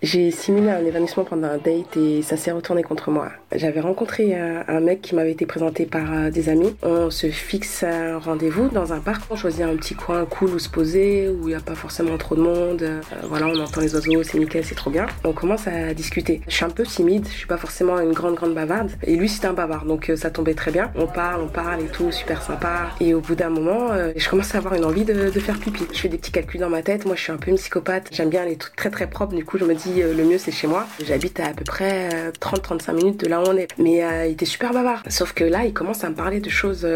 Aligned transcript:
J'ai 0.00 0.30
simulé 0.30 0.70
un 0.70 0.84
évanouissement 0.84 1.24
pendant 1.24 1.48
un 1.48 1.56
date 1.56 1.96
et 1.96 2.22
ça 2.22 2.36
s'est 2.36 2.52
retourné 2.52 2.84
contre 2.84 3.10
moi. 3.10 3.32
J'avais 3.52 3.80
rencontré 3.80 4.32
un, 4.36 4.78
mec 4.78 5.02
qui 5.02 5.16
m'avait 5.16 5.32
été 5.32 5.44
présenté 5.44 5.86
par 5.86 6.12
euh, 6.12 6.30
des 6.30 6.48
amis. 6.48 6.76
On 6.84 7.10
se 7.10 7.26
fixe 7.26 7.82
un 7.82 8.18
rendez-vous 8.18 8.68
dans 8.68 8.92
un 8.92 9.00
parc. 9.00 9.22
On 9.30 9.34
choisit 9.34 9.62
un 9.62 9.74
petit 9.74 9.96
coin 9.96 10.24
cool 10.24 10.50
où 10.50 10.58
se 10.60 10.68
poser, 10.68 11.28
où 11.28 11.48
il 11.48 11.48
n'y 11.48 11.54
a 11.56 11.60
pas 11.60 11.74
forcément 11.74 12.16
trop 12.16 12.36
de 12.36 12.42
monde. 12.42 12.82
Euh, 12.82 13.00
voilà, 13.24 13.48
on 13.48 13.58
entend 13.58 13.80
les 13.80 13.92
oiseaux, 13.96 14.22
c'est 14.22 14.38
nickel, 14.38 14.64
c'est 14.64 14.76
trop 14.76 14.90
bien. 14.90 15.06
On 15.24 15.32
commence 15.32 15.66
à 15.66 15.92
discuter. 15.94 16.42
Je 16.46 16.54
suis 16.54 16.64
un 16.64 16.70
peu 16.70 16.84
timide, 16.84 17.26
je 17.26 17.36
suis 17.36 17.48
pas 17.48 17.56
forcément 17.56 17.98
une 17.98 18.12
grande 18.12 18.36
grande 18.36 18.54
bavarde. 18.54 18.92
Et 19.02 19.16
lui 19.16 19.28
c'est 19.28 19.46
un 19.46 19.52
bavard, 19.52 19.84
donc 19.84 20.10
euh, 20.10 20.16
ça 20.16 20.30
tombait 20.30 20.54
très 20.54 20.70
bien. 20.70 20.92
On 20.94 21.08
parle, 21.08 21.42
on 21.42 21.48
parle 21.48 21.80
et 21.82 21.88
tout, 21.88 22.12
super 22.12 22.40
sympa. 22.42 22.90
Et 23.00 23.14
au 23.14 23.20
bout 23.20 23.34
d'un 23.34 23.50
moment, 23.50 23.88
je 24.14 24.28
commence 24.28 24.54
à 24.54 24.58
avoir 24.58 24.74
une 24.74 24.84
envie 24.84 25.04
de, 25.04 25.30
de, 25.30 25.40
faire 25.40 25.58
pipi. 25.58 25.84
Je 25.92 25.98
fais 25.98 26.08
des 26.08 26.18
petits 26.18 26.30
calculs 26.30 26.60
dans 26.60 26.70
ma 26.70 26.82
tête. 26.82 27.04
Moi 27.04 27.16
je 27.16 27.22
suis 27.22 27.32
un 27.32 27.36
peu 27.36 27.50
une 27.50 27.56
psychopathe. 27.56 28.10
J'aime 28.12 28.30
bien 28.30 28.44
les 28.44 28.56
trucs 28.56 28.76
très 28.76 28.90
très 28.90 29.08
propres. 29.08 29.34
Du 29.34 29.44
coup 29.44 29.58
je 29.58 29.64
me 29.64 29.74
dis 29.74 29.87
euh, 30.02 30.14
le 30.14 30.24
mieux 30.24 30.38
c'est 30.38 30.52
chez 30.52 30.66
moi. 30.66 30.86
J'habite 31.04 31.40
à 31.40 31.50
peu 31.50 31.64
près 31.64 32.30
30-35 32.40 32.90
euh, 32.90 32.92
minutes 32.94 33.20
de 33.20 33.28
là 33.28 33.40
où 33.40 33.44
on 33.46 33.56
est. 33.56 33.68
Mais 33.78 34.04
euh, 34.04 34.26
il 34.26 34.32
était 34.32 34.46
super 34.46 34.72
bavard. 34.72 35.02
Sauf 35.08 35.32
que 35.32 35.44
là, 35.44 35.64
il 35.64 35.72
commence 35.72 36.04
à 36.04 36.10
me 36.10 36.14
parler 36.14 36.40
de 36.40 36.50
choses 36.50 36.86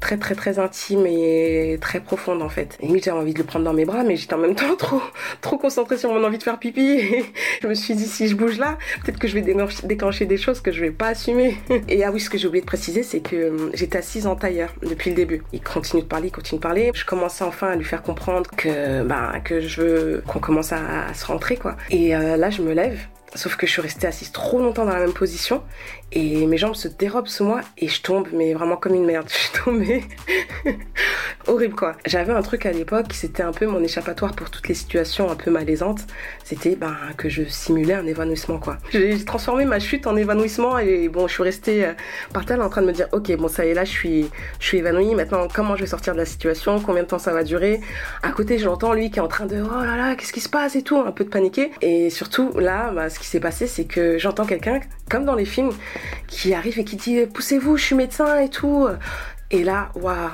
très 0.00 0.16
très 0.16 0.34
très 0.34 0.58
intimes 0.58 1.06
et 1.06 1.78
très 1.80 2.00
profondes 2.00 2.42
en 2.42 2.48
fait. 2.48 2.78
Et 2.80 2.88
j'avais 3.00 3.18
envie 3.18 3.32
de 3.32 3.38
le 3.38 3.44
prendre 3.44 3.64
dans 3.64 3.72
mes 3.72 3.84
bras, 3.84 4.04
mais 4.04 4.16
j'étais 4.16 4.34
en 4.34 4.38
même 4.38 4.54
temps 4.54 4.74
trop 4.78 5.00
trop 5.40 5.58
concentrée 5.58 5.96
sur 5.96 6.12
mon 6.12 6.22
envie 6.24 6.38
de 6.38 6.42
faire 6.42 6.58
pipi. 6.58 7.00
Je 7.62 7.68
me 7.68 7.74
suis 7.74 7.94
dit 7.94 8.06
si 8.06 8.28
je 8.28 8.34
bouge 8.36 8.58
là, 8.58 8.78
peut-être 9.04 9.18
que 9.18 9.28
je 9.28 9.38
vais 9.38 9.56
déclencher 9.84 10.26
des 10.26 10.36
choses 10.36 10.60
que 10.60 10.72
je 10.72 10.80
vais 10.80 10.90
pas 10.90 11.08
assumer. 11.08 11.56
Et 11.88 12.04
ah 12.04 12.10
oui, 12.12 12.20
ce 12.20 12.28
que 12.28 12.38
j'ai 12.38 12.46
oublié 12.46 12.60
de 12.60 12.66
préciser, 12.66 13.02
c'est 13.02 13.20
que 13.20 13.70
j'étais 13.74 13.98
assise 13.98 14.26
en 14.26 14.36
tailleur 14.36 14.74
depuis 14.82 15.10
le 15.10 15.16
début. 15.16 15.42
Il 15.52 15.62
continue 15.62 16.02
de 16.02 16.06
parler, 16.06 16.28
il 16.28 16.32
continue 16.32 16.58
de 16.58 16.62
parler. 16.62 16.90
Je 16.94 17.04
commençais 17.04 17.44
enfin 17.44 17.68
à 17.68 17.76
lui 17.76 17.84
faire 17.84 18.02
comprendre 18.02 18.50
que 18.56 19.02
bah 19.02 19.32
que 19.44 19.60
je 19.60 19.80
veux 19.80 20.22
qu'on 20.26 20.40
commence 20.40 20.72
à, 20.72 21.12
se 21.14 21.26
rentrer 21.26 21.56
quoi. 21.56 21.76
Et 21.90 22.14
euh, 22.14 22.36
là, 22.36 22.50
je 22.50 22.62
me 22.62 22.72
lève 22.72 22.98
Sauf 23.34 23.56
que 23.56 23.66
je 23.66 23.72
suis 23.72 23.82
restée 23.82 24.06
assise 24.06 24.30
trop 24.30 24.60
longtemps 24.60 24.84
dans 24.84 24.92
la 24.92 25.00
même 25.00 25.12
position 25.12 25.62
et 26.12 26.46
mes 26.46 26.56
jambes 26.56 26.76
se 26.76 26.86
dérobent 26.86 27.26
sous 27.26 27.44
moi 27.44 27.62
et 27.76 27.88
je 27.88 28.00
tombe, 28.00 28.28
mais 28.32 28.54
vraiment 28.54 28.76
comme 28.76 28.94
une 28.94 29.04
merde. 29.04 29.28
Je 29.28 29.34
suis 29.34 29.52
tombée. 29.64 30.04
Horrible 31.46 31.74
quoi. 31.74 31.92
J'avais 32.06 32.32
un 32.32 32.40
truc 32.40 32.64
à 32.64 32.72
l'époque, 32.72 33.12
c'était 33.12 33.42
un 33.42 33.52
peu 33.52 33.66
mon 33.66 33.82
échappatoire 33.82 34.32
pour 34.32 34.50
toutes 34.50 34.68
les 34.68 34.74
situations 34.74 35.30
un 35.30 35.36
peu 35.36 35.50
malaisantes. 35.50 36.06
C'était 36.42 36.74
ben, 36.74 36.96
que 37.18 37.28
je 37.28 37.42
simulais 37.44 37.94
un 37.94 38.06
évanouissement 38.06 38.58
quoi. 38.58 38.78
J'ai 38.90 39.22
transformé 39.24 39.66
ma 39.66 39.78
chute 39.78 40.06
en 40.06 40.16
évanouissement 40.16 40.78
et 40.78 41.08
bon, 41.08 41.28
je 41.28 41.34
suis 41.34 41.42
restée 41.42 41.84
euh, 41.84 41.92
par 42.32 42.46
terre 42.46 42.60
en 42.60 42.70
train 42.70 42.80
de 42.80 42.86
me 42.86 42.92
dire 42.92 43.08
ok, 43.12 43.36
bon, 43.36 43.48
ça 43.48 43.66
y 43.66 43.70
est, 43.70 43.74
là 43.74 43.84
je 43.84 43.90
suis, 43.90 44.30
je 44.58 44.76
évanouie. 44.76 45.14
Maintenant, 45.14 45.46
comment 45.52 45.76
je 45.76 45.82
vais 45.82 45.86
sortir 45.86 46.14
de 46.14 46.18
la 46.18 46.24
situation? 46.24 46.80
Combien 46.80 47.02
de 47.02 47.08
temps 47.08 47.18
ça 47.18 47.32
va 47.32 47.44
durer? 47.44 47.80
À 48.22 48.30
côté, 48.30 48.58
j'entends 48.58 48.94
lui 48.94 49.10
qui 49.10 49.18
est 49.18 49.22
en 49.22 49.28
train 49.28 49.46
de 49.46 49.62
oh 49.62 49.84
là 49.84 49.96
là, 49.96 50.16
qu'est-ce 50.16 50.32
qui 50.32 50.40
se 50.40 50.48
passe 50.48 50.76
et 50.76 50.82
tout, 50.82 50.98
un 50.98 51.12
peu 51.12 51.24
de 51.24 51.30
paniquer. 51.30 51.72
Et 51.82 52.10
surtout, 52.10 52.52
là, 52.58 52.90
bah, 52.90 53.10
ce 53.10 53.18
qui 53.18 53.26
s'est 53.26 53.40
passé, 53.40 53.66
c'est 53.66 53.84
que 53.84 54.18
j'entends 54.18 54.46
quelqu'un, 54.46 54.80
comme 55.10 55.24
dans 55.24 55.34
les 55.34 55.44
films, 55.44 55.72
qui 56.26 56.54
arrive 56.54 56.78
et 56.78 56.84
qui 56.84 56.96
dit 56.96 57.26
poussez-vous, 57.26 57.76
je 57.76 57.84
suis 57.84 57.96
médecin 57.96 58.38
et 58.38 58.48
tout. 58.48 58.88
Et 59.50 59.62
là, 59.62 59.90
waouh, 59.94 60.30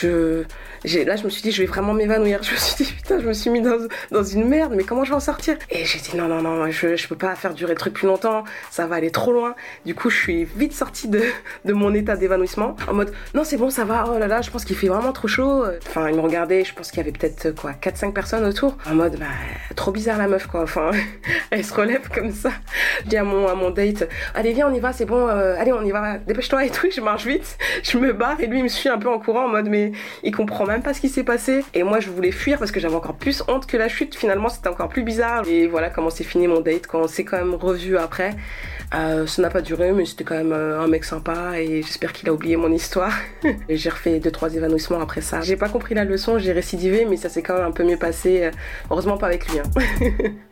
je 0.00 0.44
là, 0.84 1.16
je 1.16 1.24
me 1.24 1.30
suis 1.30 1.42
dit, 1.42 1.52
je 1.52 1.62
vais 1.62 1.68
vraiment 1.68 1.94
m'évanouir. 1.94 2.42
Je 2.42 2.52
me 2.52 2.56
suis 2.56 2.84
dit, 2.84 2.92
putain, 2.92 3.20
je 3.20 3.26
me 3.26 3.32
suis 3.32 3.50
mis 3.50 3.60
dans, 3.60 4.22
une 4.22 4.48
merde, 4.48 4.74
mais 4.76 4.84
comment 4.84 5.04
je 5.04 5.10
vais 5.10 5.16
en 5.16 5.20
sortir? 5.20 5.56
Et 5.70 5.84
j'ai 5.84 5.98
dit, 5.98 6.16
non, 6.16 6.28
non, 6.28 6.42
non, 6.42 6.70
je, 6.70 6.96
je 6.96 7.08
peux 7.08 7.16
pas 7.16 7.34
faire 7.34 7.54
durer 7.54 7.72
le 7.72 7.78
truc 7.78 7.94
plus 7.94 8.06
longtemps, 8.06 8.44
ça 8.70 8.86
va 8.86 8.96
aller 8.96 9.10
trop 9.10 9.32
loin. 9.32 9.54
Du 9.84 9.94
coup, 9.94 10.10
je 10.10 10.16
suis 10.16 10.44
vite 10.44 10.72
sortie 10.72 11.08
de, 11.08 11.22
mon 11.66 11.94
état 11.94 12.16
d'évanouissement 12.16 12.76
en 12.88 12.94
mode, 12.94 13.12
non, 13.34 13.44
c'est 13.44 13.56
bon, 13.56 13.70
ça 13.70 13.84
va, 13.84 14.06
oh 14.08 14.18
là 14.18 14.26
là, 14.26 14.42
je 14.42 14.50
pense 14.50 14.64
qu'il 14.64 14.76
fait 14.76 14.88
vraiment 14.88 15.12
trop 15.12 15.28
chaud. 15.28 15.64
Enfin, 15.86 16.08
il 16.08 16.16
me 16.16 16.20
regardait, 16.20 16.64
je 16.64 16.74
pense 16.74 16.90
qu'il 16.90 16.98
y 16.98 17.00
avait 17.00 17.12
peut-être 17.12 17.50
quoi, 17.52 17.72
4-5 17.72 18.12
personnes 18.12 18.44
autour. 18.44 18.76
En 18.86 18.94
mode, 18.94 19.18
bah, 19.18 19.26
trop 19.76 19.92
bizarre 19.92 20.18
la 20.18 20.28
meuf, 20.28 20.46
quoi. 20.46 20.62
Enfin, 20.62 20.90
elle 21.50 21.64
se 21.64 21.74
relève 21.74 22.08
comme 22.08 22.32
ça. 22.32 22.50
Je 23.04 23.08
dis 23.08 23.16
à 23.16 23.24
mon, 23.24 23.46
à 23.48 23.54
mon 23.54 23.70
date, 23.70 24.08
allez, 24.34 24.52
viens, 24.52 24.68
on 24.68 24.74
y 24.74 24.80
va, 24.80 24.92
c'est 24.92 25.06
bon, 25.06 25.28
euh, 25.28 25.54
allez, 25.58 25.72
on 25.72 25.84
y 25.84 25.90
va, 25.90 26.18
dépêche-toi 26.18 26.64
et 26.64 26.70
tout. 26.70 26.88
Je 26.94 27.00
marche 27.00 27.26
vite, 27.26 27.56
je 27.82 27.98
me 27.98 28.12
barre 28.12 28.40
et 28.40 28.46
lui, 28.46 28.58
il 28.58 28.64
me 28.64 28.68
suit 28.68 28.88
un 28.88 28.98
peu 28.98 29.08
en 29.08 29.18
courant 29.18 29.46
en 29.46 29.48
mode, 29.48 29.61
mais 29.68 29.92
il 30.22 30.34
comprend 30.34 30.66
même 30.66 30.82
pas 30.82 30.94
ce 30.94 31.00
qui 31.00 31.08
s'est 31.08 31.24
passé. 31.24 31.64
Et 31.74 31.82
moi, 31.82 32.00
je 32.00 32.10
voulais 32.10 32.32
fuir 32.32 32.58
parce 32.58 32.70
que 32.70 32.80
j'avais 32.80 32.94
encore 32.94 33.14
plus 33.14 33.42
honte 33.48 33.66
que 33.66 33.76
la 33.76 33.88
chute. 33.88 34.14
Finalement, 34.14 34.48
c'était 34.48 34.68
encore 34.68 34.88
plus 34.88 35.02
bizarre. 35.02 35.46
Et 35.48 35.66
voilà 35.66 35.90
comment 35.90 36.10
s'est 36.10 36.24
fini 36.24 36.46
mon 36.46 36.60
date 36.60 36.86
quand 36.86 37.00
on 37.00 37.08
s'est 37.08 37.24
quand 37.24 37.38
même 37.38 37.54
revu 37.54 37.96
après. 37.96 38.34
Euh, 38.94 39.26
ça 39.26 39.40
n'a 39.40 39.50
pas 39.50 39.62
duré, 39.62 39.92
mais 39.92 40.04
c'était 40.04 40.24
quand 40.24 40.36
même 40.36 40.52
euh, 40.52 40.80
un 40.80 40.86
mec 40.86 41.04
sympa 41.04 41.58
et 41.58 41.82
j'espère 41.82 42.12
qu'il 42.12 42.28
a 42.28 42.32
oublié 42.32 42.56
mon 42.56 42.70
histoire. 42.70 43.12
j'ai 43.68 43.88
refait 43.88 44.20
deux 44.20 44.30
trois 44.30 44.54
évanouissements 44.54 45.00
après 45.00 45.22
ça. 45.22 45.40
J'ai 45.40 45.56
pas 45.56 45.70
compris 45.70 45.94
la 45.94 46.04
leçon, 46.04 46.38
j'ai 46.38 46.52
récidivé, 46.52 47.06
mais 47.08 47.16
ça 47.16 47.30
s'est 47.30 47.42
quand 47.42 47.54
même 47.54 47.64
un 47.64 47.70
peu 47.70 47.84
mieux 47.84 47.96
passé. 47.96 48.50
Heureusement 48.90 49.16
pas 49.16 49.28
avec 49.28 49.48
lui. 49.48 49.60
Hein. 49.60 50.32